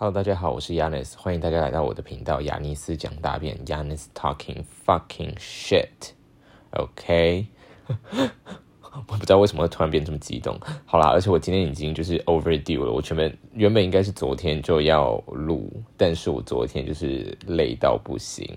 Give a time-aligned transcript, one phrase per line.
[0.00, 6.12] Hello，大家好，我是 Yannis，欢迎大家来到我的频道亚尼斯讲大便，Yanis talking fucking shit。
[6.70, 7.48] OK，
[8.94, 10.56] 我不知道为什么会突然变这么激动。
[10.86, 18.48] 好啦，而且我今天已经就是 overdue 了，我原本原本应该是昨天就要录，但是我昨天就是累到不行。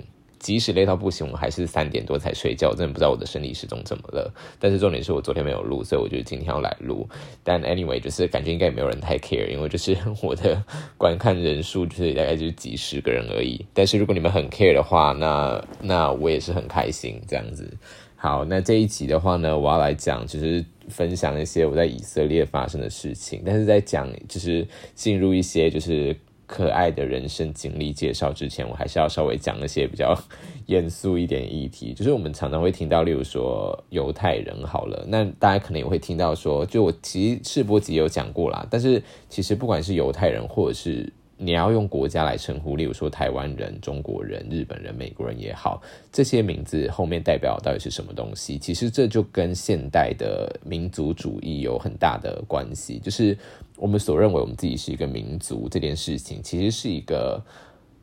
[0.41, 4.33] 即使累到不行，我还是三点多才睡觉，真的不知道我的生理时钟怎么了。
[4.59, 7.07] 但是重点是我昨天没有录，所以我就今天要来录。
[7.43, 10.63] 但 anyway，就是感觉应该也没有人太 care，因为就是我的
[10.97, 13.63] 观看人数就是大概就是几十个人而已。
[13.71, 17.71] 但是如果你们很 care 的话，那那我也是很开心这样子。
[18.15, 26.15] 好，那这一集的话呢，我要来讲就是分享一些我在以色列发生的事情，但是在讲就是进入一些就是。
[26.51, 30.13] 可爱的人生经历介绍之前，我还是要稍微讲一些比较
[30.67, 31.93] 严肃一点议题。
[31.93, 38.67] 就是我们常常会听到，例如说犹太人好了，那大家可能也会听到说，就我其实世博集有讲过啦。
[38.69, 48.57] 但是其实不管是犹太人，或者是你要用国家来称呼，例如说台湾人、中国人、日本人、美国人也好，这些名字后面代表到底是什么东西？
[48.57, 53.37] 其实这就跟现代的民族主义有很大的关系，就是。
[53.81, 57.43] 我们所认为我们自己是一个民族这件事情，其实是一个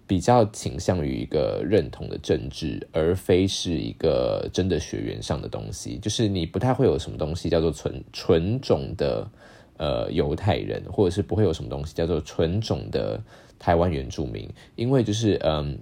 [0.08, 5.96] 比较倾向于一个认同的政治，而非是一个真的血缘上的东西。
[5.98, 9.30] 就是你不太会有什么东西叫做纯纯种的
[9.76, 13.22] 呃犹太人，或者是不会有什么东西叫做纯种的
[13.56, 15.78] 台湾原住民，因为就是嗯。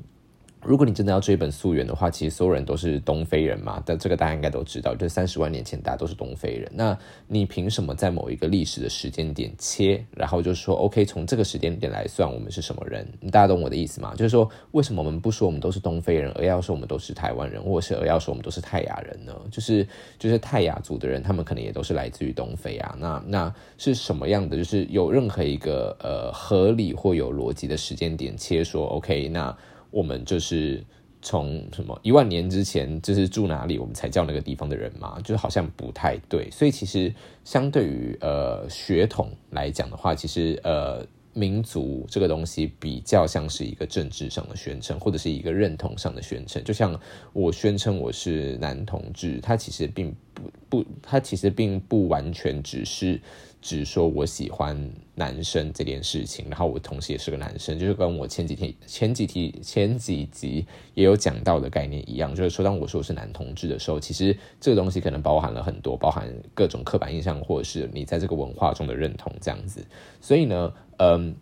[0.62, 6.68] 如果你真的要追本溯源的话，其实所有人都是东非人嘛，但这个大家应该都知道，就三十万年前大家都是东非人。
[6.74, 13.06] 那你凭什么在某一个历史的时间点切，然后就说 OK，从这个时间点来算我们是什么人？
[13.30, 14.12] 大家懂我的意思吗？
[14.16, 19.32] 就是说，为什么我们不说我们都是东非人，而要说我们都是台湾人，或者是而要说我们都是泰雅人呢？
[19.52, 19.86] 就是
[20.18, 22.96] 就是泰雅族的人，他们可能也都是来自于东非啊。
[22.98, 24.56] 那那是什么样的？
[24.56, 29.56] 就是有任何一个呃合理或有逻辑的时间点切说 OK，那。
[29.96, 30.84] 我们就是
[31.22, 36.50] 从什么一万年之前就是住哪里，我们才叫那个地方的人嘛，就是好像不太对。
[36.50, 37.10] 所以其实
[37.44, 41.02] 相对于呃血统来讲的话，其实呃
[41.32, 46.62] 民族这个东西比较像是一个政治上的宣称，或者是一个认同上的宣称。
[46.62, 47.00] 就像
[47.32, 53.18] 我宣称我是男同志，他其实并不不，他其实并不完全只是。
[53.66, 69.84] 只说我喜欢男生这件事情，然后我同时也是个男生，就是跟我前几天、前几题、前几集也有讲到的概念一样，就是说当我说我是男同志的时候，其实这个东西可能包含了很多，包含各种刻板印象，或者是你在这个文化中的认同这样子。
[70.20, 71.34] 所以呢，嗯。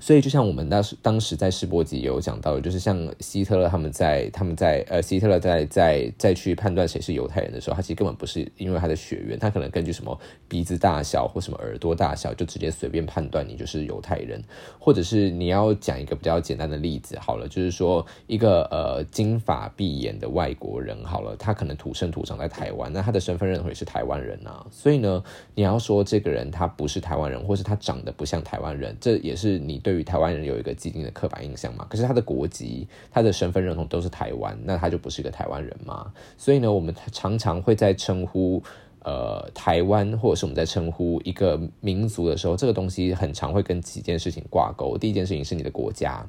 [0.00, 10.16] 所以，就像我们当时当时在世博集有讲到，就是像希特勒他们在他们在呃希特勒在在在去判断谁是犹太人的时候，他其实根本不是因为他的血缘，他可能根据什么
[10.46, 14.40] 鼻子大小或什么耳朵大小就直接随便判断你就是犹太人，
[14.78, 25.20] 或者是你要讲一个比较简单的例子好了，就是说一个呃金发碧眼的外国人好了，他可能土生土长在台湾，那他的身份认同也是台湾人啊，所以呢，
[25.56, 29.82] 你要说这个人他不是台湾人，或是他长得不像台湾人，这也是你。
[29.88, 31.86] 对于台湾人有一个既定的刻板印象嘛？
[31.88, 36.12] 可是他的国籍、他的身份认同都是台湾，那他就不是一个台湾人嘛？
[36.36, 38.62] 所以呢，我们常常会在称呼
[39.02, 44.98] 呃台湾，或者是我们在称呼一个民族的时候，这个东西很常会跟几件事情挂钩。
[44.98, 46.22] 第一件事情是你的国家。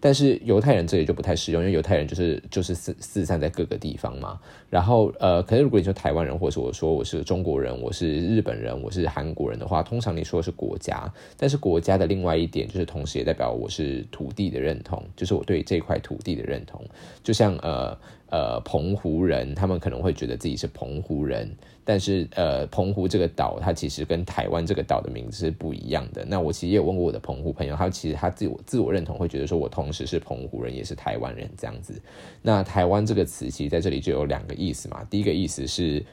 [0.00, 4.38] 但是犹太人这里就不太适用，因为犹太人就是就是四四散在各个地方嘛。
[4.68, 11.12] 然后呃，可是如果你说台湾人，或者是我说我是中国人，我是日本人，我是韩国人的话，通常你说的是国家。
[11.36, 16.84] 但是国家的另外一点就是，同时也代表我是土地的认同，就是我对这块土地的认同。
[17.22, 17.96] 就像呃。
[18.28, 21.48] 呃，澎湖人他们可能会觉得自己是澎湖人，
[21.84, 26.24] 但是呃，澎湖这个岛它其实跟台湾这个岛的名字是不一样的。
[26.24, 31.94] 那我其实也有问过我的澎湖朋友，他其实他自我自我认同会觉得说我同时是澎湖人也是台湾人这样子。
[32.42, 36.04] 那台湾这个词其实在这里就有两个意思嘛，第一个意思是。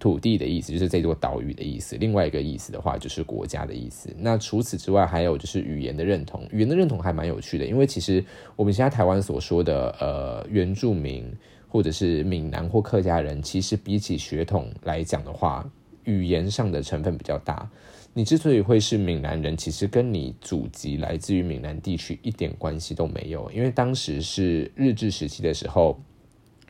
[0.00, 4.08] 土地的意思就是这座岛屿的意思，另外一个意思的话就是国家的意思。
[4.18, 6.42] 那除此之外，还有就是语言的认同。
[6.50, 8.24] 语言的认同还蛮有趣的，因为其实
[8.56, 11.30] 我们现在台湾所说的呃原住民
[11.68, 15.70] 或者是闽南或客家人，其实比起血统来讲的话，
[16.04, 17.70] 语言上的成分比较大。
[18.14, 26.00] 你之所以会是闽南人，其实跟你祖籍来自于闽南地区一点关系都没有，因为当时是日治时期的时候。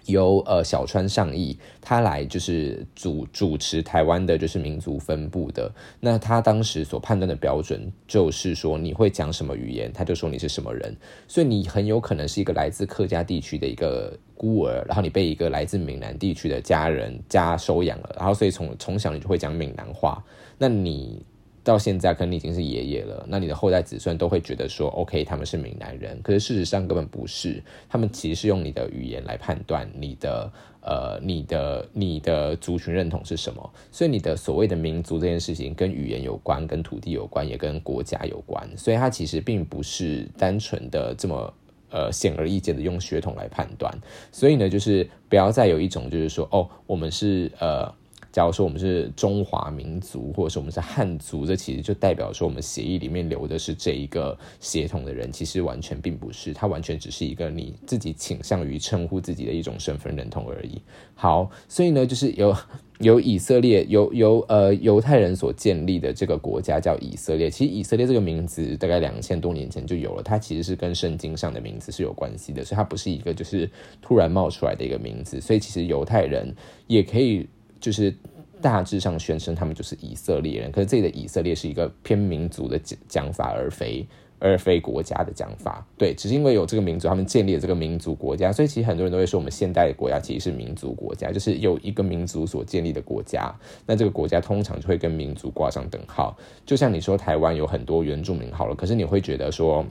[0.07, 5.71] 由呃小川上义他来就是主主持台湾的就是民族分布的，
[6.01, 10.97] 那他当时所判断的标准就是说你会讲什么语言，他就说你是什么人，
[11.29, 20.23] 所以你很有可能是一个来自客家地区的一个孤儿，然后你被一个来自闽南地区的家人家收养了，然后所以从从小你就会讲闽南话，
[20.59, 21.25] 那你。
[21.63, 41.53] 到现在可能你已经是爷爷了，那你的后代子孙都会觉得说，OK，他们是闽南人，可是事实上根本不是，他们其实是用你的语言来判断你的呃你的你的族群认同是什么，所以你的所谓的民族这件事情跟语言有关，跟土地有关，也跟国家有关，所以它其实并不是单纯的这么
[41.91, 43.93] 呃显而易见的用血统来判断，
[44.33, 48.00] 所以呢，就是不要再有一种就是说，哦，我们是呃。
[48.33, 60.81] 假如说我们是中华民族，或者是我们是汉族，这其实就代表说我们协议里面留的是这一个血统的人，其实完全并不是，它完全只是一个你自己倾向于称呼自己的一种身份认同而已。
[61.15, 62.57] 好，所以呢，就是由
[63.01, 67.51] 由以色列由由呃犹太人所建立的这个国家叫以色列。
[67.51, 73.69] 其实以色列这个名字大概两千多年前就有了，它其实是跟圣经上的名字是有关系的，所以它不是一个就是
[74.01, 75.41] 突然冒出来的一个名字。
[75.41, 76.55] 所以其实犹太人
[76.87, 77.49] 也可以。
[77.81, 78.15] 就是
[78.61, 84.07] 大致上宣称他们就是以色列人，可是这里的以色列是一个偏民族的讲讲法，而非
[84.39, 85.87] 而非国家的讲法。
[85.97, 93.55] 对，只是因为有这个民族，他们建立了这个民族国家，所以其实很多人都会说，我们现代的国家其实是民族国家，就是有一个民族所建立的国家。
[93.87, 96.37] 那这个国家通常就会跟民族挂上等号。
[96.67, 99.85] 就像你说台湾有很多原住民好了，可是你会觉得说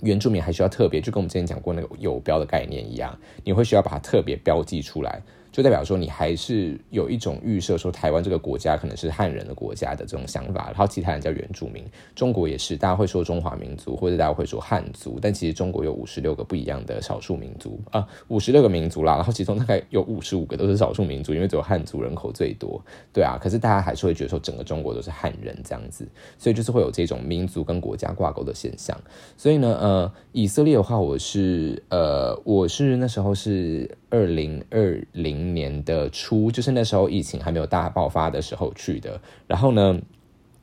[0.00, 5.22] 原住民还需要特别，就跟我们之前讲过那个有标的概念一样，你会需要把它特别标记出来。
[5.52, 11.84] 就代表说你还是有一种预设，说台湾这个国家可能是汉人的国家的这种想法，然后其他人叫原住民。
[12.14, 22.82] 中国也是，大家会说中华民族，或者大家会说汉族，但其实中国有五十六个不一样的少数民族啊，五十六个民族啦，然后其中大概有五十五个都是少数民族，因为只有汉族人口最多，
[23.12, 23.38] 对啊。
[23.38, 26.08] 可是大家还是会觉得说整个中国都是汉人这样子，
[26.38, 28.98] 所以就是会有这种民族跟国家挂钩的现象。
[29.36, 33.98] 所以呢，呃，以色列的话，我是呃，我是那时候是。
[34.12, 39.18] 二零二零年的初，就是那时候疫情还没有大爆发的时候去的。
[39.46, 39.98] 然后呢，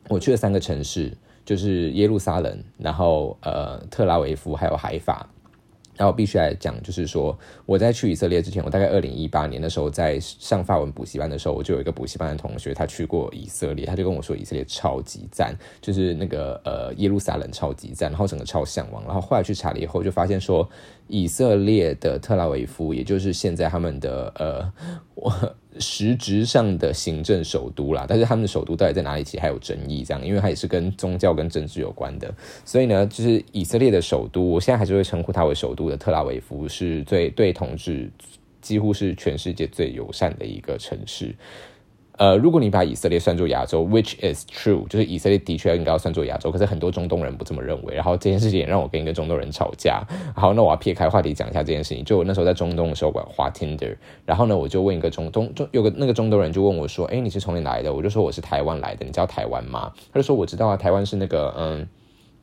[0.08, 1.12] 我去了三个城市，
[1.44, 5.28] 就是耶路撒冷，然后呃特拉维夫，还有海法。
[6.00, 19.04] 那我必须来讲，就是说我在去以色列之前，我大概二零一八年的时候在上法文补习班的时候，我就有一个补习班的同学，他去过以色列，他就跟我说以色列超级赞，就是那个呃耶路撒冷超级赞，然后整个超向往。
[19.04, 20.68] 然后后来去查了以后，就发现说
[21.10, 24.74] 以色列的特拉维夫，也就是现在他们的呃
[25.16, 25.30] 我。
[25.78, 30.04] 实质上的行政首都啦，但是他们的首都到底在哪里，其实还有争议。
[30.04, 32.34] 这样，因为它也是跟宗教跟政治有关的，
[32.66, 38.10] 所以呢，就是以色列的首都，我现在还是会称呼它为首都的特拉维夫，是最对统治
[38.62, 41.36] 几乎是全世界最友善的一个城市。
[42.20, 47.96] 呃，如果你把以色列算作亚洲，which is true，就是以色列的确应该要算作亚洲，可是很多中东人不这么认为。
[47.96, 50.04] 然后这件事情也让我跟一个中东人吵架。
[50.36, 52.04] 好，那我要撇开话题讲一下这件事情。
[52.04, 53.96] 就我那时候在中东的时候，我滑 Tinder，
[54.26, 59.06] 然后呢，我就问一个中东中有个那个中东人就问我说：“哎，你是从哪来的？”我就说我是台湾来的。
[59.06, 59.90] 你知道台湾吗？
[60.12, 61.88] 他就说我知道啊，台湾是那个嗯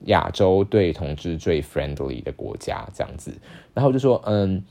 [0.06, 3.30] 亚洲对同志最 friendly 的国家这样子。
[3.74, 4.64] 然后就说嗯。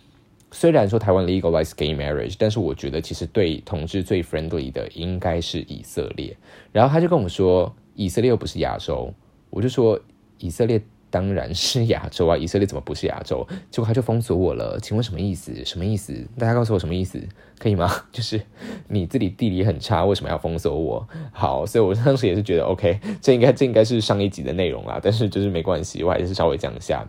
[0.55, 6.33] 虽然说台湾 legalize gay marriage，但是我觉得其实对同志最 friendly 的应该是以色列。
[6.71, 9.13] 然后他就跟我说，以色列又不是亚洲。
[9.49, 9.99] 我就说，
[10.37, 13.45] 以色列当然是亚洲啊，以色列怎么不是亚洲？
[13.69, 14.79] 结果他就封锁我了。
[14.79, 15.53] 请问什么意思？
[15.65, 16.13] 什么意思？
[16.39, 17.21] 大家告诉我什么意思，
[17.59, 17.91] 可以吗？
[18.13, 18.39] 就是
[18.87, 21.05] 你自己地理很差，为什么要封锁我？
[21.33, 25.01] 好，所以我当时也是觉得 OK，这应该这应该是上一集的内容啦。
[25.03, 27.05] 但是就是没关系，我还是稍微讲一下。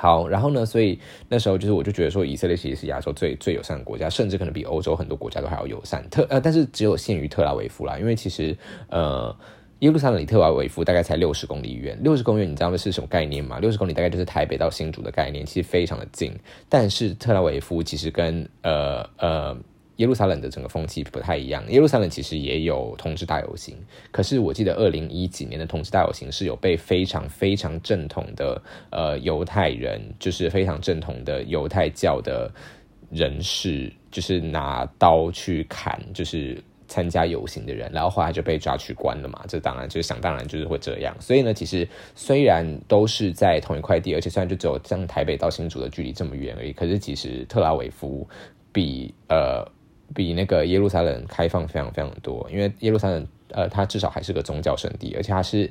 [0.00, 0.64] 好，然后呢？
[0.64, 0.96] 所以
[1.28, 6.08] 那时候就是，我就觉得说，以色列其实是亚洲最最友善的国家，甚至可能比欧洲很多国家都还要友善。
[6.08, 8.56] 特呃，但是只有限于特拉维夫啦，因为其实
[8.88, 9.34] 呃，
[9.80, 11.98] 耶路撒冷离特拉维夫大概才六十公里远。
[12.00, 13.58] 六十公里，你知道是什么概念吗？
[13.58, 16.32] 六十公里大概就是台北到新竹的概念，其实非常的近。
[16.68, 19.56] 但是特拉维夫其实跟呃呃。
[19.98, 21.64] 耶路撒冷的整个风气不太一样。
[21.70, 23.76] 耶路撒冷其实也有同志大游行，
[24.12, 32.48] 可是我记得二零一几年的同志大游行是有被非常非常正统的呃犹太人，就是非常正统的犹太教的
[33.10, 39.44] 人士，就是拿刀去砍，就是参加游行的人，然后后来就被抓去关了嘛。
[39.48, 41.12] 这当然就是想当然就是会这样。
[41.18, 48.24] 所以呢，其实虽然都是在同一块地，而且虽然就只有像台北到新竹的距离这么远而已，可是其实特拉维夫
[48.72, 49.66] 比呃。
[50.14, 55.70] 比那个耶路撒冷开放非常非常多，因为耶路撒冷呃，它至少还是个宗教圣地，而且它是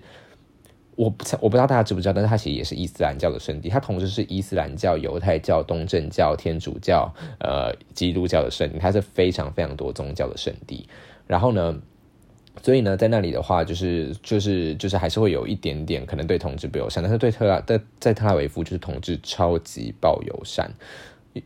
[0.95, 10.87] 我不我不知道大家知不知道，但是它其实也是伊斯兰教的圣地，它同时是伊斯兰教、犹太教、东正教、天主教、呃基督教的圣地，它是非常非常多宗教的圣地。
[11.27, 11.79] 然后呢，
[12.61, 20.71] 所以呢，在那里的话，就是就是就是还是会有一点点可能对同志不友善，但是对特拉在在特拉维夫就是同志超级爆友善。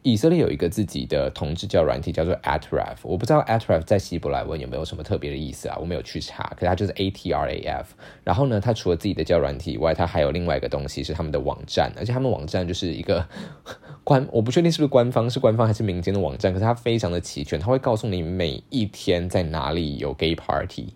[0.03, 5.77] 以色列有一个自己的同志教软体叫做 Atraf，我不知道 Atraf 在希伯来文有没有什么特别的意思啊？
[5.79, 7.95] 我没有去查，可是它就是 A T R A F。
[8.23, 13.27] 然后呢，它除了自己的教软体以外，它还有另外一个东西是他们的网站，而且他们网站就是一个
[14.03, 20.93] 官，我不确定是不是官方，是官方还是民间的网站，可是它非常的齐全，它会告诉你每一天在哪里有 gay party。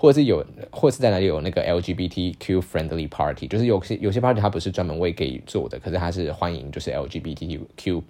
[0.00, 8.00] 或者是有，或者是在哪里有那个 LGBTQ friendly party，就是有些有些 party 它不是专门为 gay 做的，可是它是欢迎就是 LGBTQ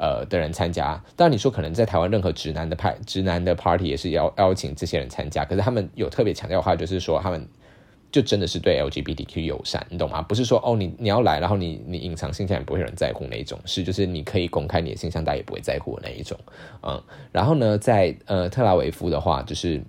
[0.00, 1.00] 呃的人参加。
[1.14, 7.46] 当然你说可能在台湾任何直男的派直男的 party 也是邀邀请这些人参加，可是他们有特别强调的话，就是说他们
[8.10, 10.22] 就真的是对 LGBTQ 友善，你懂吗？
[10.22, 16.36] 不是说哦你你要来，然后你你隐藏性向也不会有人在乎那一种，是就是你可以公开你的性向，大家也不会在乎那一种。
[16.82, 19.80] 嗯，然后呢，在呃特拉维夫的话，就是。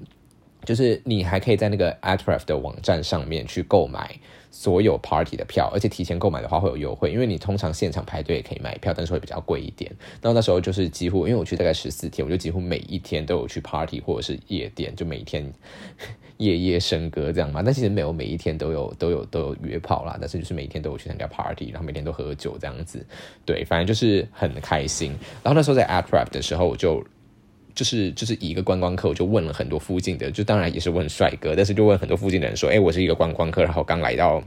[0.63, 4.15] 就是你还可以在那个 Atref 的网站上面去购买
[4.51, 9.89] 所有 party 的票，而且提前购买的话会有优惠，因为你通常现场排队也可以买票，但是会比较贵一点。
[10.21, 15.51] 然后那时候就是几乎，因为我去大概十四天，我就几乎每一天都有去 party 或者是夜店，就每天
[16.37, 17.63] 夜夜笙歌这样嘛。
[17.63, 23.05] 但其实没有每一天都有都有都有约炮啦，但是就是每一天都有去参加 party，然后每天都喝酒这样子。
[23.45, 25.11] 对，反正就是很开心。
[25.41, 27.03] 然后那时候在 Atref 的时候，我就。
[27.75, 34.43] 就是就是以一个观光客，我就问了很多附近的，就当然也是问帅哥，但是就问很多附近的人说，哎，我是一个观光客，然后刚来到。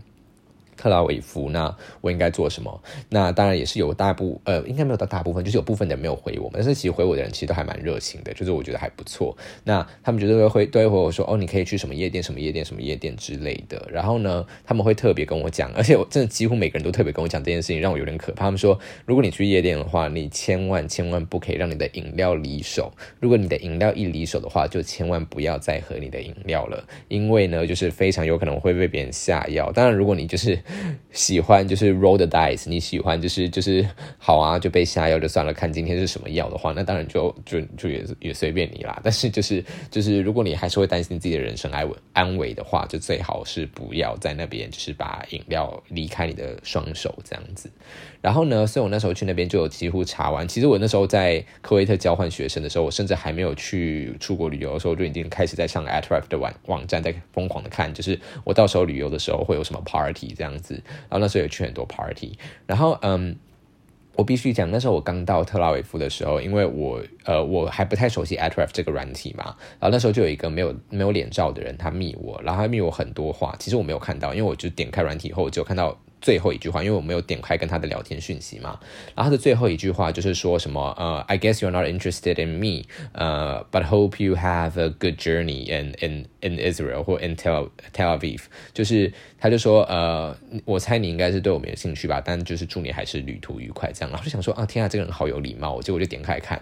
[0.76, 2.82] 特拉维夫，那我应该做什么？
[3.08, 9.36] 那当然也是有大部呃，应该没有到大部分，就是有部分人没有回我们，但是其实回我的人其实都还蛮热情的，就是我觉得还不错。
[9.64, 13.88] 那他们觉得会都会回我说，哦，你可以去什么夜店、什么夜店、什么夜店之类的。
[13.90, 18.44] 然后呢，他们会特别跟我讲，而且我真的几乎每个人都特别跟我讲这件事情，让我有点可怕。
[18.44, 22.92] 他们说，如果你去夜店的话，你千万千万不可以让你的饮料离手。
[23.20, 29.72] 如果你的饮料一离手的话，就千万不要再喝你的饮料了，因为呢，就是非常有可能会被别人下药。
[29.72, 30.58] 当然，如果你就是
[31.12, 33.86] 喜欢就是 roll the dice，你喜欢就是就是
[34.18, 39.00] 好啊，就被下药就算了，看今天是什么药的话，那当然就就就也也随便你啦。
[39.02, 47.70] 但是就是就是如果你还是会担心自己的人生安稳安危的话，就最好是不要在那边就是把饮料离开你的双手这样子。
[48.24, 50.48] 然后呢，所以我那时候去那边就有几乎查完。
[50.48, 60.72] 其实我那时候在科威特交换学生的时候，我甚至还没有去出国旅游的时候，就已经开始在上 Atref 的网网站在疯狂的看，就是我到时候旅游的时候会有什么 party 这样子。
[60.86, 62.38] 然后那时候有去很多 party。
[62.66, 63.36] 然后嗯，
[64.16, 69.54] 我必须讲，那时候我刚到特拉维夫的时候，因为我呃我还不太熟悉 Atref 这个软体嘛。
[69.78, 75.94] 然后那时候就有一个没有没有脸照的人，他密我，然后他密我很多话，其实我没有看到，因为我就点开软体以后，我就看到。
[76.24, 78.80] 最后一句话，因为我没有点开跟他的聊天讯息嘛，
[79.14, 86.56] 然后他的最后一句话就是说什么呃，I guess you're not interested in me，呃，but hope you have a good journey in in in
[86.56, 88.40] Israel 或 in Tel Tel Aviv，
[88.72, 96.58] 就是他就说呃，我猜你应该是对我没有兴趣吧，但就是祝你还是旅途愉快这样，然后就想说啊，天啊，这个人好有礼貌，结果就点开看，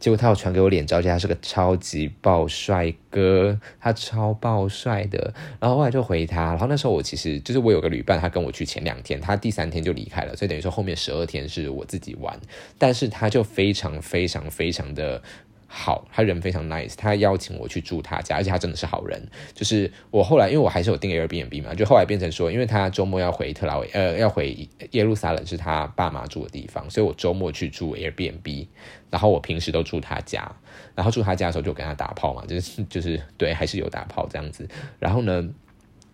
[0.00, 9.00] 结果他有传给我脸照，而且他是个超级爆帅哥，他超爆帅的，然后后来就回他，然后那时候我其实就是我有个旅伴，他跟我去前两。
[9.04, 12.40] 天，他第三天就离开了，所以等于说后面十二天是我自己玩，
[12.78, 15.22] 但是他就非常非常非常的
[15.66, 19.20] 好，他人非常 nice，他邀请我去住他家，而且他真的是好人。
[19.52, 28.66] 就是我后来，因为我还是有订 Airbnb 嘛，就后来变成说，因为他周末要回特拉维，呃，要回耶路撒冷是他爸妈住的地方，所以我周末去住 Airbnb，
[29.10, 30.50] 然后我平时都住他家，
[30.94, 35.48] 然后住他家的时候就跟他打炮嘛，就是就是对，还是有打炮这样子，然后呢。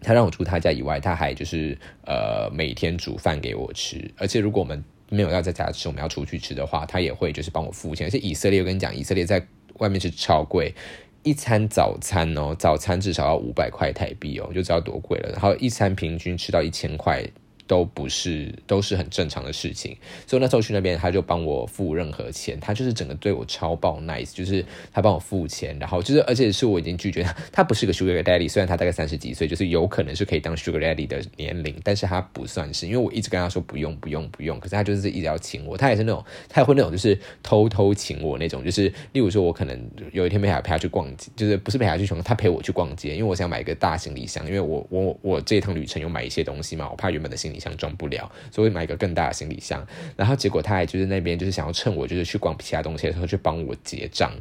[0.03, 8.07] 他让我住他家以外，他还就是呃每天煮饭给我吃，而且如果我们没有要在家吃，我们要出去吃的话，他也会就是帮我付钱。
[8.07, 10.75] 而且以色列，我跟你讲，以色列在外面是超贵，
[11.23, 15.29] 一餐早餐哦，早餐至少要五百块台币哦，就知道多贵了。
[15.33, 17.23] 然后一餐平均吃到一千块。
[17.71, 19.97] 都不是，都是很正常的事情。
[20.27, 47.60] 所以那时候去那边，他就帮我付任何钱，他就是整个对我超爆 nice，就是他帮我付钱，然后就是而且是我已经拒绝他，他不是个 sugar daddy，虽然他大概三十几岁，就是有可能是可以当 sugar daddy 的年龄，但是他不算是，因为我一直跟他说不用不用不用，可是他就是一直要请我，他也是那种他也会那种就是偷偷请我那种，就是例如说我可能有一天陪他陪他去逛街，就是不是陪他去穷，他陪我去逛街，因为我想买一个大行李箱，因为我我我这一趟旅程有买一些东西嘛，我怕原本的行李。
[47.61, 49.87] 箱装不了，所以买一个更大的行李箱。
[50.17, 54.33] 然后结果他还就是那边就是想要趁我就是去逛其他东西的时候去帮我结账。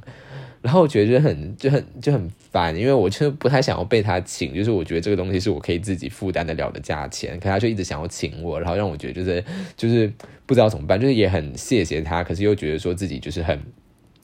[0.61, 9.43] 然后我觉得就很就很就很烦，因为我就不太想要被他请，就是我觉得这个东西是我可以自己负担得了的价钱，可他就一直想要请我，然后让我觉得就是
[9.77, 10.11] 就是
[10.45, 13.59] 不知道怎么办，就是也很谢谢他，可是又觉得说自己就是很。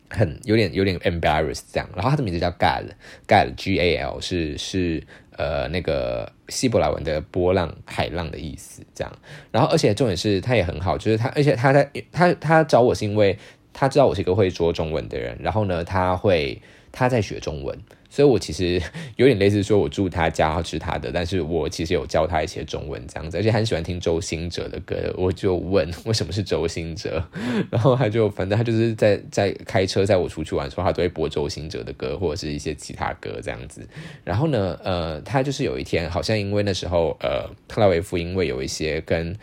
[0.07, 1.89] 很有点有点 embarrassed 这样。
[1.95, 5.03] 然后他的名字叫 Gal，Gal G A L 是是
[5.37, 9.13] 呃那个希伯来文的波浪海浪的意思这样。
[9.51, 13.37] 然后而且重点是他也很好，就是他而且他在他他找我是因为
[13.73, 16.61] 他知道我是一个会说中文的人，然后呢他会
[16.91, 17.77] 他在学中文。
[18.15, 18.81] 所以，我其实
[19.17, 25.13] 有点类似说，我住他家，然后吃他的，但是我其实有教他一些中文这样子，而且很喜欢听周兴哲的歌。
[25.17, 27.21] 我就问为什么是周兴哲，
[27.69, 33.85] 然后他就反正他就是在在开车，在我出去玩的时候，他都会播周兴哲的歌或者是一些其他歌这样子。
[34.23, 39.35] 然后呢，呃，他就是有一天，好像因为那时候，呃，特拉维夫因为有一些跟。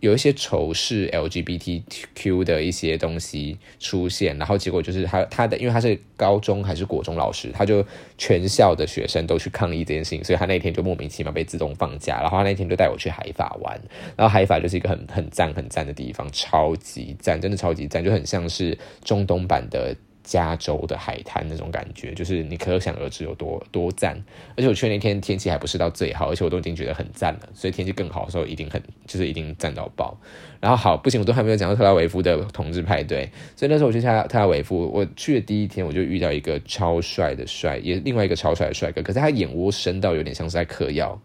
[0.00, 7.84] 有一些仇视 LGBTQ 的一些东西出现，然后结果就是他他的，因为他是高中还是国中老师，他就
[8.18, 13.80] 全校的学生都去抗议这件事情，所以他那天就莫名其妙被自动放假，然后他那天就带我去海法玩，
[14.16, 19.96] 然后海法就是一个很很赞很赞的地方，超级赞，真的超级赞，就很像是中东版的。
[20.26, 24.20] 加州的海滩那种感觉，就是你可想而知有多多赞。
[24.56, 27.48] 而且我去那天天气还不是到最好，而且我都已经觉得很赞了。
[27.54, 30.18] 所以天气更好的时候，一定很就是一定赞到爆。
[30.60, 33.30] 然后好不行，我都还没有讲到特拉维夫的同志派对。
[33.54, 39.00] 所以那时候我去特特拉维夫，我去的第一天我就遇到一个超帅的帅，也另外一个超帅的帅哥。
[39.02, 41.20] 可是他眼窝深到有点像是在嗑药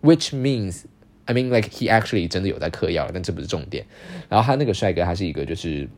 [0.00, 0.84] ，which means
[1.24, 3.84] I mean like he actually 真的有在嗑药，但这不是重点。
[4.28, 5.88] 然后他那个帅哥，他是一个就是。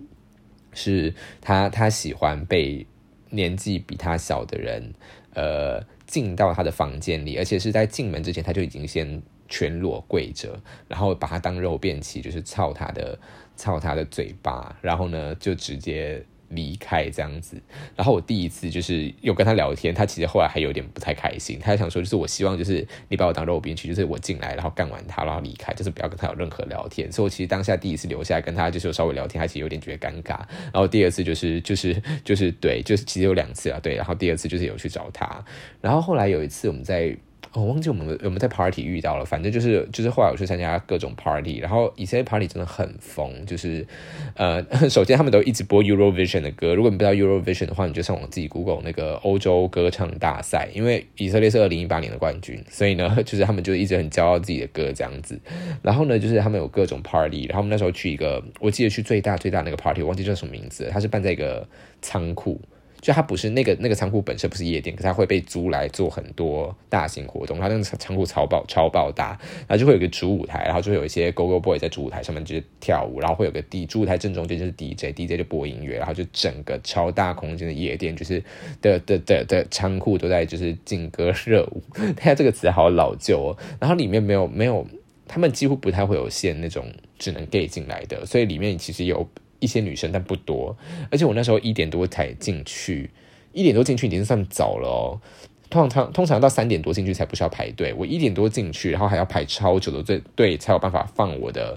[0.77, 2.87] 是他，他喜欢被
[3.31, 4.95] 年纪比他小的人，
[5.35, 13.19] 呃，进到他的房间里，而且是在进门之前，他就已经先全裸跪着，然后把他当肉便器，就是操他的，
[13.57, 16.25] 操他的嘴巴，然后呢，就直接。
[16.49, 17.61] 离开这样子，
[17.95, 27.11] 然后我第一次就是有跟他聊天，他其实后来还有点不太开心，他想说就是我希望就是你把我当肉饼去，就是我进来然后干完他然后离开，就是不要跟他有任何聊天。
[27.11, 30.39] 所以我其实当下第一次留下来跟他就是稍微聊天，他其实有点觉得尴尬。
[30.73, 33.95] 然后第二次就是就是就是对，就是其实有两次啊，对。
[33.95, 35.45] 然后第二次就是有去找他，
[35.81, 37.17] 然后后来有一次我们在。
[37.61, 43.87] 我忘记我们我们在 party 遇到了，反正就是就是后来我去参加各种 party，然后以色列 party 真的很疯，就是
[44.35, 55.41] 呃， 首先他们都一直播 Eurovision 的歌，如果你不知道 Eurovision 的话，你就上网自己 Google 那个欧洲歌唱大赛，因为以色列是二零一八年的冠军，所以呢， 就是他们就一直很骄傲自己的歌这样子。
[55.81, 61.67] 然后呢，就是他们有各种 party，然后我们那时候去一个，我记得去最大最大那个 party，我忘记叫什么名字，它是办在一个
[62.03, 62.61] 仓库。
[63.07, 67.61] 就它不是那个那个仓库本身不是夜店，可是它会被租来做很多大型活动。
[67.61, 69.39] 它那个仓库超爆超爆大，
[69.69, 78.43] 然后就会有个主舞台，然后就会有一些 Go Go Boy 在主舞台上面就是跳舞，然后会有个 D 主舞台正中间就是 DJ，DJ 就播音乐，然后就整个超大空间的夜店就是
[78.83, 81.81] 的的的的仓库都在就是劲歌热舞。
[82.19, 84.85] 它这个词好老旧哦，然后里面没有没有，
[85.29, 86.85] 他们几乎不太会有限那种
[87.21, 89.25] 只能 gay 进来的，所以里面其实有。
[89.67, 90.77] 一些女生，但不多。
[91.11, 93.11] 而且我那时候一点多才进去，
[93.53, 95.21] 一点多进去已经算早了哦。
[95.69, 97.93] 通常通常到三点多进去才不需要排队。
[97.99, 101.77] 我一点多进去，然后还要排超久的队，队才有办法放我的，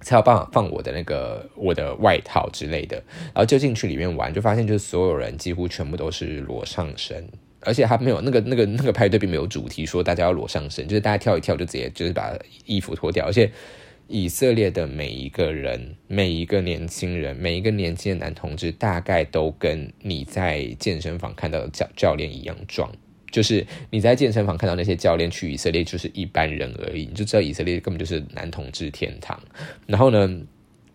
[0.00, 2.96] 才有办法放我的那个我的外套之类的。
[3.34, 7.28] 然后就进去里面玩，就发现就是所有人几乎全部都是裸上身，
[7.60, 12.32] 而且还没有那个那个那个派对并没有主题说大家要裸上身，就是大家跳一跳就直接就是把
[12.64, 13.50] 衣服脱掉，而且。
[14.08, 22.90] 以色列的每一个人，每一个年轻人，每一个年轻的男同志，大概都跟你在健身房看到的教教练一样壮。
[23.32, 29.38] 就是你在健身房看到那些教练去以色列，就是一般人而已，你就知道以色列根本就是男同志天堂。
[29.86, 30.40] 然后呢，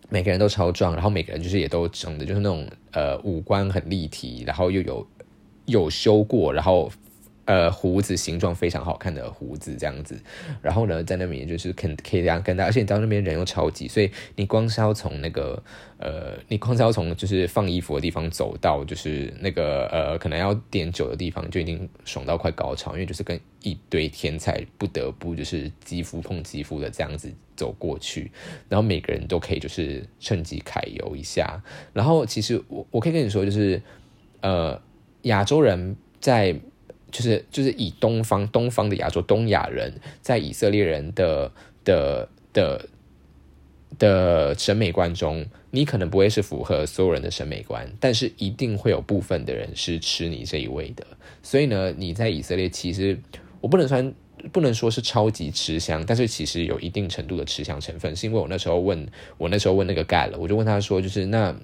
[0.08, 5.06] 每个人都超壮，然后每个人就是也都整的就是那种呃五官很立体，然后又有
[5.66, 6.90] 有修过，然后。
[7.44, 10.16] 呃，胡子形状非常好看的胡子这样子，
[10.60, 15.60] 然后呢，在那边就是肯可以这样跟他，而且你到那边人又超级，所以你光是要从那个
[15.98, 28.30] 呃，你光是要从就是放衣服的地方走到就是那个呃，可能要点酒的地方，就已经爽到快高潮，因为就是跟一堆天才不得不就是肌肤碰肌肤的这样子走过去，
[28.68, 31.60] 然后每个人都可以就是趁机揩油一下，
[31.92, 33.82] 然后其实我我可以跟你说，就是
[34.42, 34.80] 呃，
[35.22, 36.56] 亚洲人在。
[37.12, 41.52] 就是就是以东方东方的亚洲东亚人在以色列人的
[41.84, 42.88] 的的
[43.98, 51.06] 的审美观中，你可能不会是符合所有人的审美观，但是一定会有部分的人是吃你这一味的。
[51.42, 53.16] 所以呢，你在以色列其实
[53.60, 54.12] 我不能算
[54.50, 61.54] 不能说是超级吃香，但是其实有一定程度的吃香成分，是因为我那时候问我那时候问那个盖了，我就问他说，就是那。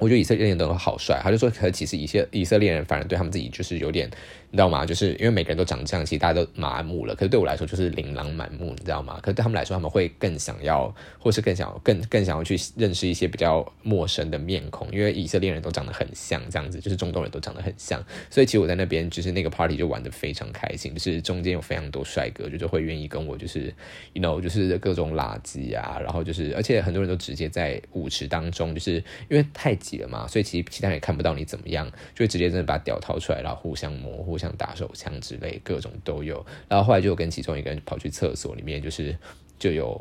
[0.00, 4.08] 我觉得以色列人都好帅，他就说，可其实一些以色列人反而对他们自己就是有点，
[4.50, 4.86] 你知道吗？
[4.86, 7.14] 就是因为每个人都长这样，其实大家都麻木了。
[7.14, 9.20] 可是对我来说就是琳琅满目，你知道吗？
[9.20, 23.70] 可是对他们来说，他们会更想要，或是更想更更想要去认识一些比较陌生的面孔，因为以色列人都长得很像，这样子就是中东人都长得很像，所以其实我在那边就是那个 party 就玩的非常开心，就是中间有非常多帅哥，就是会愿意跟我就是
[24.14, 28.94] ，you know，就是各种垃圾啊，然后就是而且很多人都直接在舞池当中，就是
[29.28, 29.76] 因为太。
[29.98, 36.44] 了嘛，所以其实其他人也看不到你怎么样，就会直接真的把屌掏出来，然后互相摸、互相打手枪之类，各种都有。
[36.68, 39.16] 然后后来就跟其中一个人跑去厕所里面，就是
[39.58, 40.00] 就有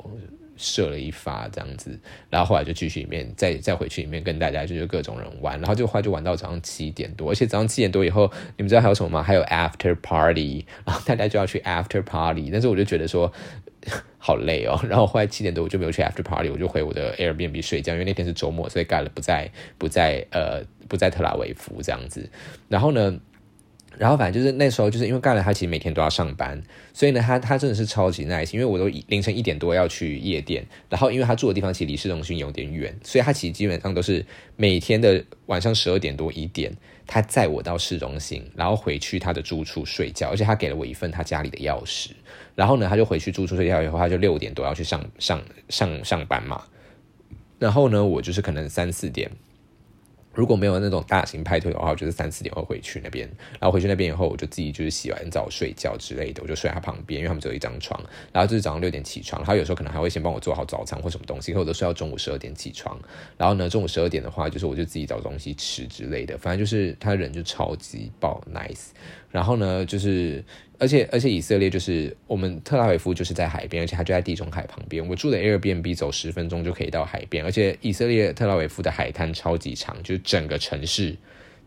[0.57, 1.97] 射了一发这样子。
[2.29, 5.59] 然后后来就继续里面再再回去里面跟大家就是各种人玩。
[5.59, 9.23] 然后就后来就玩到早上七点多，而且早上七点多以后，你们知道还有什么吗？
[9.23, 12.49] 还有 after party，然后大家就要去 after party。
[12.51, 13.31] 但是我就觉得说。
[14.17, 22.29] 好累哦， 然后后来七点多我就没有去 after party，我就回我的 Airbnb 睡觉，因为那天是周末，所以盖了不在不在呃不在特拉维夫这样子。
[22.67, 23.17] 然后呢，
[23.99, 26.59] 然后反正就是那时候就是因为盖了他其实每天都要上班，
[26.93, 36.73] 所以呢他他真的是超级耐心因为我都凌晨一点多要去夜店，然后因为他住的地方其实离市中心有点远，所以他其实基本上都是每天的晚上十二点多一点。
[37.11, 42.11] 他载我到市中心，然后回去他的住处睡觉，而且他给了我一份他家里的钥匙。
[42.53, 46.61] 然后呢，他就回去住处睡觉以后，他就六点多要去上上上上班嘛。
[47.57, 49.27] 然后呢，我就是可能三四点。
[50.39, 53.27] 如果没有那种大型派对的话，我就是三四点会回去那边，
[53.59, 58.01] 然后回去那边以后，我就自己就是洗完澡睡觉之类的，我就睡他旁边，因为他们只有一张床。
[58.31, 62.97] 然后就是早上六点起床，他有时候可能还会先帮我做好早餐或什么东西，或者睡到中午十二点起床。
[63.37, 68.91] 然后呢，中午十二点的话，就是我就自己找东西吃之类的，反正就是他人就超级爆 nice。
[69.29, 70.41] 然后呢，就是。
[70.79, 75.05] 而且而且以色列就是我们特拉维夫就是在海边，而且它就在地中海旁边。
[75.05, 81.15] 我住的 Airbnb 走十分钟就可以到海边，而且以色列特拉维夫的海滩超级长，就是整个城市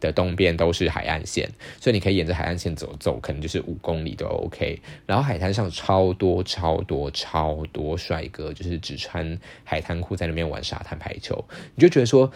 [0.00, 1.48] 的东边都是海岸线，
[1.78, 4.80] 所以你可以沿着海岸线走走，可能就是五公里都 OK。
[5.04, 11.44] 然后海滩上超多超多超多帅哥，就是只穿海滩裤在那边玩沙滩排球，
[11.74, 12.32] 你就觉得说。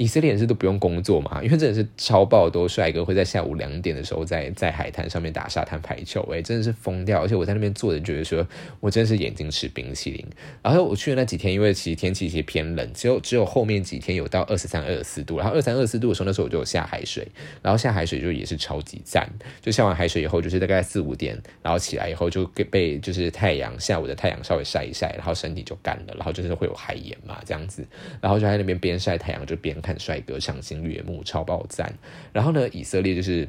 [0.00, 1.42] 以色列人是都不用工作嘛？
[1.44, 7.20] 因为真的是超爆多帅哥会在下午两点的时候在在海滩上面打沙滩排球，哎，真的是疯掉！
[7.22, 8.48] 而且我在那边坐着，觉得说
[8.80, 10.26] 我真的是眼睛吃冰淇淋。
[10.62, 15.36] 然后我去的那几天，因为其实天气其实偏冷，只有只有后面几天有到二十三、二十四度。
[15.36, 17.28] 然后二三、二十四度的时候，那时候我就有下海水，
[17.60, 19.28] 然后下海水就也是超级赞。
[19.60, 27.86] 就下完海水以后，就是大概四五点，然后起来以后就被就是太阳下午的太阳稍微晒一晒，然后身体就干了，然后就是会有海盐嘛这样子，
[28.22, 29.89] 然后就在那边边晒太阳就边看。
[29.90, 31.92] 看帅哥赏心悦目，超爆赞。
[32.32, 33.48] 然后呢，以色列就是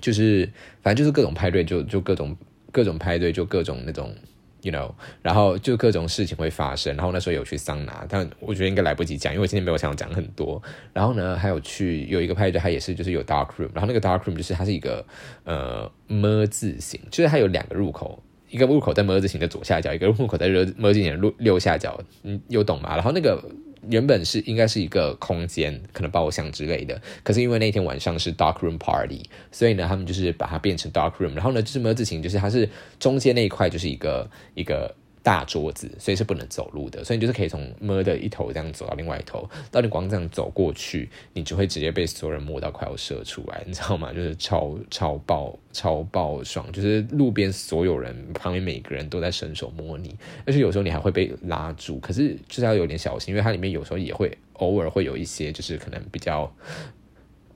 [0.00, 0.48] 就是
[0.80, 2.36] 反正就是各种派对，就就各种
[2.70, 4.14] 各种派对，就各种那种
[4.62, 6.94] ，you know，然后就各种事情会发生。
[6.94, 10.62] 然后那时候有去桑拿，但我觉得应该来不及讲，因为今天没有想讲很多。
[10.92, 15.04] 然后呢，还有去有一个派对，它也是就是有 dark room，然后那个 dark room 就是它是一个
[15.42, 22.94] 呃么字形，就是它有两个入口，一个入口在么字形的左下角，一个入口在么字形的右下角，你，有懂吗？
[22.94, 23.42] 然后那个。
[23.88, 27.00] 原本是应该是一个空间，可能包厢之类的。
[27.22, 31.34] 可是因为那天晚上是 dark room party，所以呢，他们就是把它变成 dark room。
[31.34, 32.68] 然后呢，就是没有自行，就是它是
[32.98, 34.94] 中间那一块就是一个一个。
[35.26, 44.12] 大桌子，所以是不能走路的，所以你就是可以从摸的一头这样走到另外一头，到你光这样走过去，你就会直接被所有人摸到快要射出来，你知道吗？
[44.12, 50.14] 就是超超爆超爆爽，就是路边所有人旁边每个人都在伸手摸你，
[50.46, 56.48] 而且有时候你还会被拉住，可是就是要有点小心，因为它里面有时候也会偶尔会有一些就是可能比较。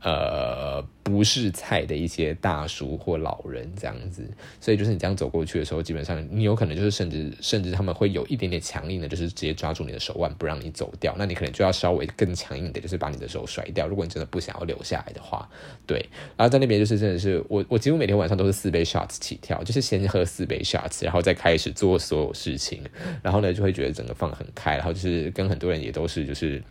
[0.03, 4.27] 呃，不是菜的一些大叔或老人这样子，
[4.59, 13.87] 所以就是你这样走过去的时候，基本上你有可能就是甚至甚至他们会有一点点强硬的，就是直接抓住你的手腕不让你走掉，那你可能就要稍微更强硬的，就是把你的手甩掉。
[13.87, 15.47] 如果你真的不想要留下来的话，
[15.87, 15.99] 对。
[16.37, 22.83] 然后在那边就是真的是我我几乎每天晚上都是四杯 shots 起跳，就是先喝四杯 shots，然后再开始做所有事情，
[23.23, 26.63] 然后呢就会觉得整个放很开，然后就是跟很多人也都是就是。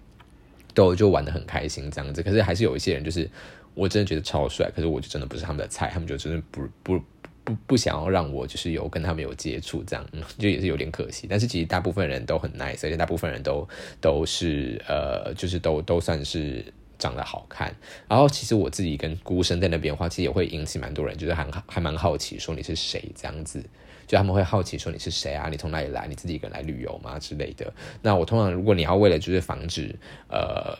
[0.80, 3.30] 都就玩的很开心这样子，可是还是有一些人，就是
[3.74, 7.04] 我真的觉得超帅，可是我就真的不是他们的菜，他们就真的不不
[7.44, 10.06] 不不想要让我就是有跟他们有接触，这样
[10.38, 11.28] 就也是有点可惜。
[11.30, 13.68] 但是其实大部分人都很 nice，而且大部分人都
[14.00, 16.64] 都是呃，就是都都算是
[16.98, 17.74] 长得好看。
[18.08, 23.64] 然后其实我自己跟孤身在那边的话，其实也会引起蛮多人，就是还还蛮好奇，说你是谁这样子。
[24.10, 25.50] 就他们会好奇说你是谁啊？
[25.52, 26.08] 你从哪里来？
[26.08, 27.20] 你自己一个人来旅游吗？
[27.20, 27.72] 之类的。
[28.02, 29.96] 那我通常如果你要为了就是防止
[30.28, 30.76] 呃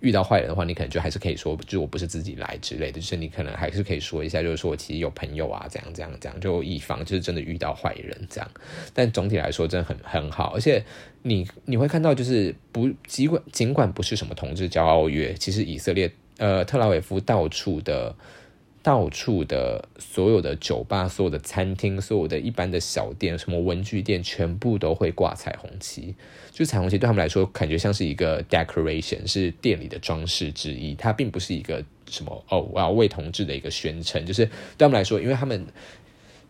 [0.00, 8.50] 遇到坏人的话，你可能就还是可以说，就我不是自己来之类的，就是你可能还是可以说一下，就是说我其实有朋友啊，这样这样这样，就以防就是真的遇到坏人这样。
[8.94, 10.82] 但总体来说，真的很很好，而且
[11.20, 18.16] 你你会看到，就是不尽管尽管不是什么同志骄傲月，其实以色列呃特拉维夫到处的。
[18.84, 26.14] 到处的所有的酒吧、所有的餐厅、所有的一般的小店、什么文具店，全部都会挂彩虹旗。
[26.52, 30.94] 就彩虹旗对他们来说，感觉像是一个 decoration，是店里的装饰之一。
[30.94, 34.26] 它并不是一个什么哦，我要为同志的一个宣称。
[34.26, 35.66] 就是对他们来说，因为他们。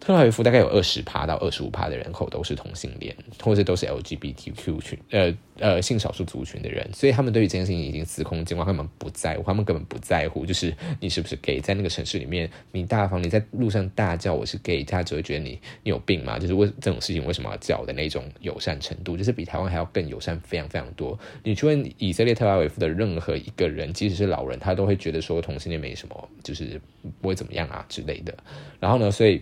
[0.04, 21.18] 特拉维夫大概有二十趴到二十五趴的人口都是同性恋，或者都是 LGBTQ 群，呃呃性少数族群的人，所以他们对于这件事情已经司空见惯，他们不在乎，他们根本不在乎，就是你是不是 gay，在那个城市里面，你大方，你在路上大叫我是 gay，他只会觉得你你有病嘛，就是为这种事情为什么要叫的那种友善程度，就是比台湾还要更友善，非常非常多。
[21.42, 26.78] 你去问以色列特拉维夫的任何一个人，即使是老人，他都会觉得说同性恋没什么，就是
[27.22, 28.36] 不会怎么样啊之类的。
[28.78, 29.40] 然后呢，所以。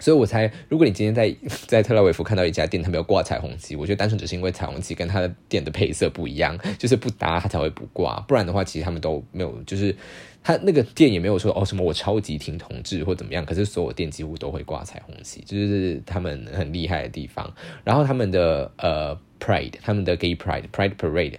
[0.00, 1.32] 所以我猜，如果你今天在
[1.68, 8.18] 在特拉维夫看到一家店，他没有挂彩虹旗，我觉得单纯只是因为彩虹旗跟他的店的配色不一样， 就是不搭，他才会不挂。
[8.26, 9.94] 不然的话，其实他们都没有，就是
[10.42, 13.44] 他那个店也没有说哦什么我超级挺同志或怎么样。
[13.44, 17.52] 可是所有店几乎都会挂彩虹旗，就是他们很厉害的地方。
[17.84, 21.34] 然后他们的呃 Pride，他们的 Gay Pride Pride Parade，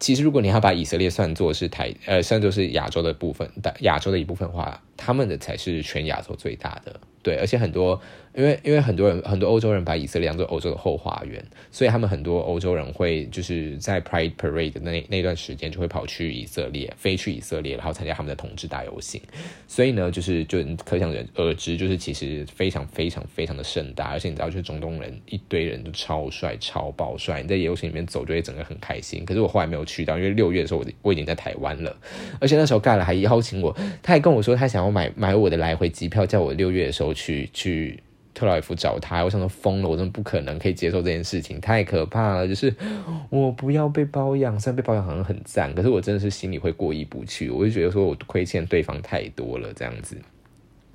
[0.00, 7.00] 其实如果你要把以色列算作是台呃算作是亚洲的部分，亚洲的一部分话，他们的才是全亚洲最大的。
[7.20, 8.00] 对，而且很多，
[8.32, 19.20] 因为因为很多人很多欧洲人把以色列当做欧洲的后花园，所以他们很多欧洲人会就是在 Pride Parade 那那段时间就会跑去以色列，飞去以色列，然后参加他们的同志大游行。
[19.66, 29.24] 所以呢，就是就可想而知，就是其实非常非常非常的盛大，而且你知道，就是中东人一堆人都超帅超爆帅，你在游行里面走就会整个很开心。
[29.26, 31.94] 可是我后来没有去到，因为六月的时候我我已经在台湾了，
[32.40, 37.08] 而且那时候盖了还邀请我， 他还跟我说他想要买买我的来回机票，叫我六月的时候。
[37.18, 38.00] 去去
[38.32, 42.46] 特拉维夫找他，我想说疯了，我真的不可能可以接受这件事情，太可怕了。
[42.46, 42.72] 就是
[43.28, 47.50] 我不要被包养，虽然被包养好像很赞，可是我真的是心里会过意不去。
[47.50, 50.16] 我就觉得说我亏欠对方太多了，这样子。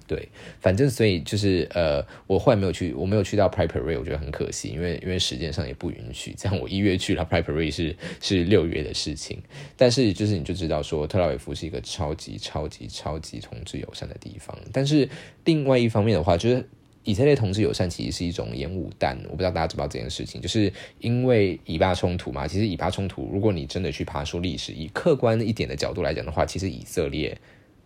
[0.06, 0.28] 对，
[0.60, 6.36] 反正所以就是呃，我后来没有去，我没有去到 prepare，我觉得很可惜，因为因为时间上也不允许。
[6.38, 9.42] 这样我一月去了 prepare 是是六月的事情，
[9.78, 14.58] 但是就是你就知道说特拉维夫是一个超级超级超级同志友善的地方。
[14.74, 15.08] 但是
[15.46, 16.68] 另外一方面的话，就是
[17.06, 22.46] 以色列同志友善其实是一种烟雾弹，我不知道大家知不知道这件事情，就是因为以巴冲突嘛。
[22.46, 27.38] 其实以巴冲突，如果你真的去爬出历史，以客观一点的角度来讲的话，其实以色列。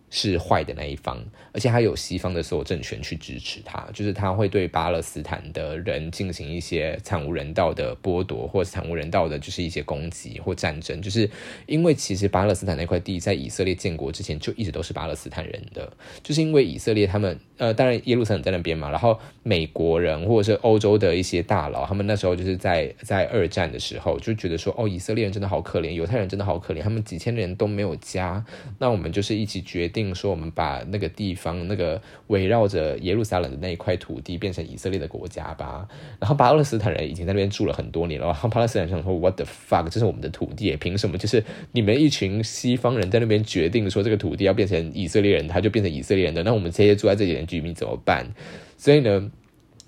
[0.10, 11.02] 是坏的那一方，而且他有西方的所有政权去支持他，就是他会对巴勒斯坦的人进行一些惨无人道的剥夺，或惨无人道的，就是一些攻击或战争。
[11.02, 11.30] 就是
[11.66, 15.92] 因为其实巴勒斯坦那块地在以色列建国之前就一直都是巴勒斯坦人的，
[16.24, 28.46] 就是因为以色列他们呃，当然耶路撒冷在那边嘛，然后美国人或者是欧洲的一些大佬，他们那时候就是在在二战的时候就觉得说，哦，以色列人真的好可怜，犹太人真的好可怜，他们几千年都没有家，
[28.80, 29.92] 那我们就是一起决。
[29.97, 35.88] 定定说我们把那个地方那个围绕着耶路撒冷的那一块土地变成以色列的国家吧。
[36.20, 38.28] 然后巴勒斯坦人已经在那边住了很多年了。
[38.28, 39.90] 然后巴勒斯坦人想说：“What the fuck？
[39.90, 41.18] 这是我们的土地，凭什么？
[41.18, 46.44] 就是你们一群西方人在那边决定说这个土地要变成以色列人，他就变成以色列人的。
[46.44, 48.32] 那我们这些住在这里的居民怎么办？
[48.78, 49.32] 所以呢，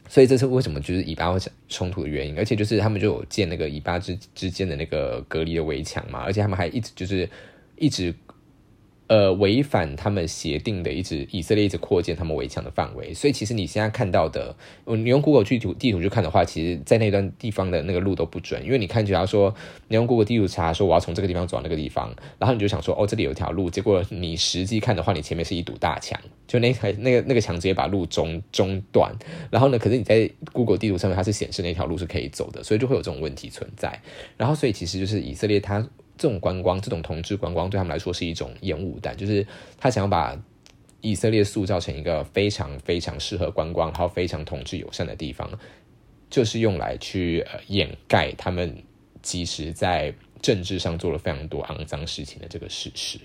[0.08, 2.36] 所以这是为什么就是以巴会冲突的原因。
[2.38, 6.24] 而且就是他们就有建那个以巴之之间的那个隔离的围墙嘛。
[6.24, 7.30] 而且他们还一直就是
[7.78, 8.12] 一直。
[9.10, 19.52] 呃，违反他们协定的，一直以色列一直扩建他们围墙的范围，所以其实你现在看到的，你用 Google 去图地图去看的话，其实，在那段地方的那个路都不准，因为你看，只要说
[19.88, 29.12] 你用 Google 地图查说我要从这个地方走到那个地方，然后你就想说哦，这里有一条路，结果你实际看的话，你前面是一堵大墙，就那台那个那个墙直接把路中中断，
[29.50, 34.00] 然后呢，可是你在 Google 地图上面它是显示那条路是可以走的，所以就会有这种问题存在，
[34.38, 35.84] 然后所以其实就是以色列它。
[36.20, 39.44] 这种观光，这种同志观光，对他们来说是一种烟雾弹，就是
[39.78, 40.38] 他想要把
[41.00, 45.50] 以色列塑造成一个非常非常适合观光，然后非常同志友善的地方，
[46.30, 48.76] 就是用来去掩盖他们
[49.24, 53.18] 其实在政治上做了非常多肮脏事情的这个事实。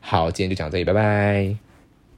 [0.00, 1.71] 好，今天就讲这里，拜拜。